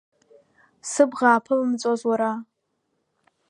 [0.91, 2.31] Сыбӷа ааԥылымҵәоз, уара!